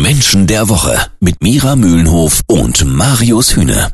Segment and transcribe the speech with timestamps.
[0.00, 3.92] Menschen der Woche mit Mira Mühlenhof und Marius Hühne.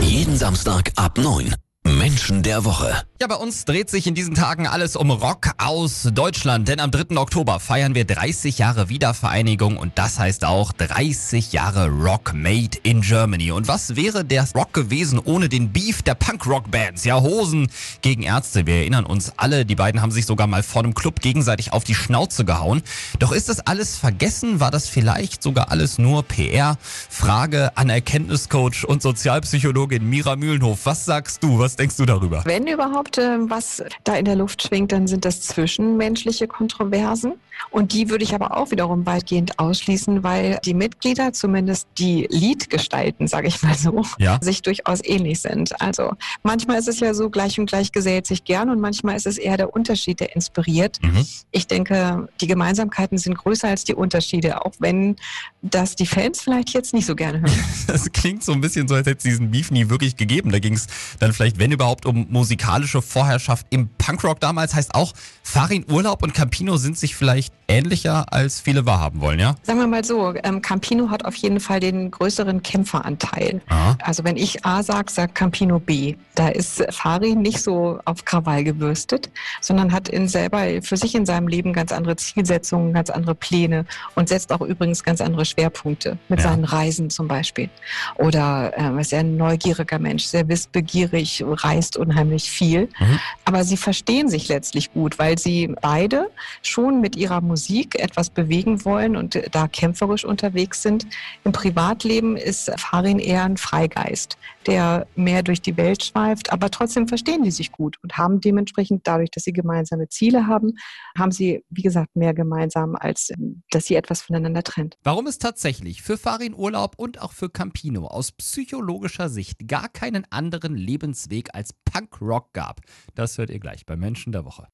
[0.00, 1.54] Jeden Samstag ab 9.
[1.84, 3.02] Menschen der Woche.
[3.18, 6.90] Ja, bei uns dreht sich in diesen Tagen alles um Rock aus Deutschland, denn am
[6.90, 7.16] 3.
[7.16, 13.00] Oktober feiern wir 30 Jahre Wiedervereinigung und das heißt auch 30 Jahre Rock Made in
[13.00, 13.52] Germany.
[13.52, 17.06] Und was wäre der Rock gewesen ohne den Beef der Punk-Rock-Bands?
[17.06, 17.68] Ja, Hosen
[18.02, 18.66] gegen Ärzte.
[18.66, 21.84] Wir erinnern uns alle, die beiden haben sich sogar mal vor einem Club gegenseitig auf
[21.84, 22.82] die Schnauze gehauen.
[23.18, 24.60] Doch ist das alles vergessen?
[24.60, 26.76] War das vielleicht sogar alles nur PR?
[27.08, 30.80] Frage an Erkenntniscoach und Sozialpsychologin Mira Mühlenhof.
[30.84, 31.58] Was sagst du?
[31.58, 32.42] Was denkst du darüber?
[32.44, 37.34] Wenn überhaupt äh, was da in der Luft schwingt, dann sind das zwischenmenschliche Kontroversen.
[37.70, 43.28] Und die würde ich aber auch wiederum weitgehend ausschließen, weil die Mitglieder, zumindest die Liedgestalten,
[43.28, 44.38] sage ich mal so, Ja.
[44.42, 45.80] sich durchaus ähnlich sind.
[45.80, 49.26] Also manchmal ist es ja so, gleich und gleich gesellt sich gern und manchmal ist
[49.26, 50.98] es eher der Unterschied, der inspiriert.
[51.02, 51.26] Mhm.
[51.50, 55.16] Ich denke, die Gemeinsamkeiten sind größer als die Unterschiede, auch wenn
[55.62, 57.52] das die Fans vielleicht jetzt nicht so gerne hören.
[57.86, 60.50] Das klingt so ein bisschen so, als hätte es diesen Beef nie wirklich gegeben.
[60.50, 60.88] Da ging es
[61.20, 64.74] dann vielleicht, wenn überhaupt, um musikalische Vorherrschaft im Punkrock damals.
[64.74, 69.56] Heißt auch, Farin Urlaub und Campino sind sich vielleicht ähnlicher, als viele wahrhaben wollen, ja?
[69.62, 73.60] Sagen wir mal so, ähm, Campino hat auf jeden Fall den größeren Kämpferanteil.
[73.68, 73.96] Aha.
[74.02, 76.14] Also wenn ich A sage, sagt Campino B.
[76.36, 79.30] Da ist Fari nicht so auf Krawall gebürstet,
[79.60, 83.84] sondern hat in selber für sich in seinem Leben ganz andere Zielsetzungen, ganz andere Pläne
[84.14, 86.50] und setzt auch übrigens ganz andere Schwerpunkte mit Ja.
[86.50, 87.68] seinen Reisen zum Beispiel.
[88.16, 92.85] Oder ähm, ist sehr ein neugieriger Mensch, sehr wissbegierig, reist unheimlich viel.
[92.98, 93.18] Mhm.
[93.44, 96.30] Aber sie verstehen sich letztlich gut, weil sie beide
[96.62, 101.06] schon mit ihrer Musik etwas bewegen wollen und da kämpferisch unterwegs sind.
[101.44, 107.08] Im Privatleben ist Farin eher ein Freigeist, der mehr durch die Welt schweift, aber trotzdem
[107.08, 110.74] verstehen die sich gut und haben dementsprechend dadurch, dass sie gemeinsame Ziele haben,
[111.18, 113.32] haben sie, wie gesagt, mehr gemeinsam, als
[113.70, 114.96] dass sie etwas voneinander trennt.
[115.02, 120.26] Warum es tatsächlich für Farin Urlaub und auch für Campino aus psychologischer Sicht gar keinen
[120.30, 122.75] anderen Lebensweg als Punkrock gab,
[123.14, 124.66] das hört ihr gleich bei Menschen der Woche.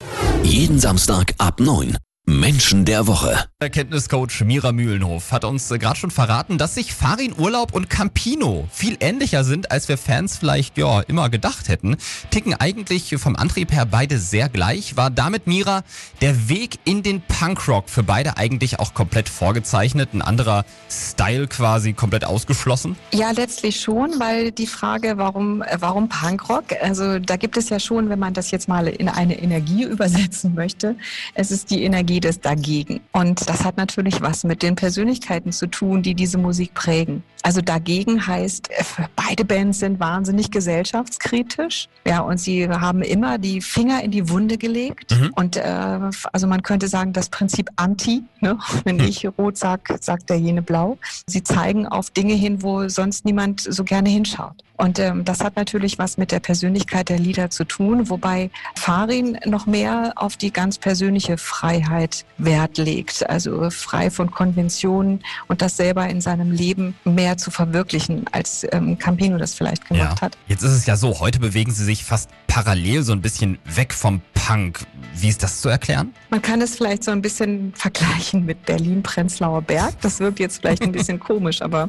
[0.42, 1.96] Jeden Samstag ab 9.
[2.26, 3.36] Menschen der Woche.
[3.62, 8.66] Erkenntniscoach Mira Mühlenhof hat uns äh, gerade schon verraten, dass sich Farin Urlaub und Campino
[8.72, 11.96] viel ähnlicher sind, als wir Fans vielleicht ja immer gedacht hätten.
[12.30, 14.96] Ticken eigentlich vom Antrieb her beide sehr gleich.
[14.96, 15.84] War damit Mira
[16.20, 21.92] der Weg in den Punkrock für beide eigentlich auch komplett vorgezeichnet, ein anderer Style quasi
[21.92, 22.96] komplett ausgeschlossen?
[23.12, 26.64] Ja, letztlich schon, weil die Frage, warum, äh, warum Punkrock?
[26.82, 30.54] Also da gibt es ja schon, wenn man das jetzt mal in eine Energie übersetzen
[30.54, 30.96] möchte,
[31.34, 33.00] es ist die Energie des Dagegen.
[33.12, 37.22] Und das hat natürlich was mit den Persönlichkeiten zu tun, die diese Musik prägen.
[37.42, 38.84] Also dagegen heißt, äh,
[39.16, 41.88] beide Bands sind wahnsinnig gesellschaftskritisch.
[42.06, 45.10] Ja, und sie haben immer die Finger in die Wunde gelegt.
[45.10, 45.32] Mhm.
[45.34, 46.00] Und äh,
[46.32, 48.58] also man könnte sagen, das Prinzip Anti, ne?
[48.84, 49.04] wenn Mhm.
[49.04, 50.98] ich rot sag, sagt der jene blau.
[51.26, 54.54] Sie zeigen auf Dinge hin, wo sonst niemand so gerne hinschaut.
[54.76, 59.38] Und ähm, das hat natürlich was mit der Persönlichkeit der Lieder zu tun, wobei Farin
[59.44, 65.76] noch mehr auf die ganz persönliche Freiheit Wert legt, also frei von Konventionen und das
[65.76, 70.36] selber in seinem Leben mehr zu verwirklichen, als ähm, Campino das vielleicht gemacht hat.
[70.48, 73.94] Jetzt ist es ja so, heute bewegen sie sich fast parallel so ein bisschen weg
[73.94, 74.80] vom Punk.
[75.14, 76.12] Wie ist das zu erklären?
[76.30, 79.98] Man kann es vielleicht so ein bisschen vergleichen mit Berlin-Prenzlauer Berg.
[80.02, 81.88] Das wirkt jetzt vielleicht ein bisschen komisch, aber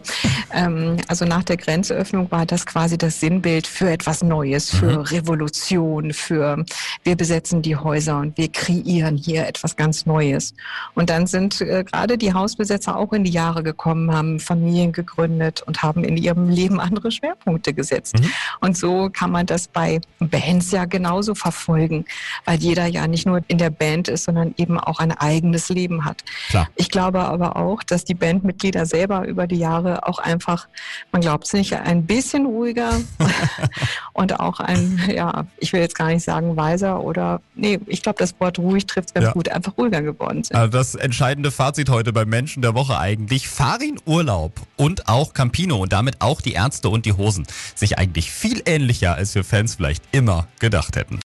[0.53, 5.01] ähm, also nach der Grenzöffnung war das quasi das Sinnbild für etwas Neues, für Mhm.
[5.01, 6.63] Revolution, für
[7.03, 10.53] wir besetzen die Häuser und wir kreieren hier etwas ganz Neues.
[10.93, 15.61] Und dann sind äh, gerade die Hausbesetzer auch in die Jahre gekommen, haben Familien gegründet
[15.63, 18.19] und haben in ihrem Leben andere Schwerpunkte gesetzt.
[18.19, 18.31] Mhm.
[18.61, 22.05] Und so kann man das bei Bands ja genauso verfolgen,
[22.45, 26.05] weil jeder ja nicht nur in der Band ist, sondern eben auch ein eigenes Leben
[26.05, 26.23] hat.
[26.49, 26.67] Klar.
[26.75, 30.67] Ich glaube aber auch, dass die Bandmitglieder selber über die Jahre auch einfach,
[31.11, 32.99] man glaubt es nicht, ein bisschen ruhiger
[34.13, 38.19] und auch ein, ja, ich will jetzt gar nicht sagen weiser oder, nee, ich glaube,
[38.19, 39.31] das Wort ruhig trifft es ganz Ja.
[39.33, 40.55] gut, einfach ruhiger geworden sind.
[40.55, 43.47] Also das entscheidende Fazit heute beim Menschen der Woche eigentlich.
[43.47, 47.45] Farin Urlaub und auch Campino und damit auch die Ärzte und die Hosen
[47.75, 51.19] sich eigentlich viel ähnlicher, als wir Fans vielleicht immer gedacht hätten.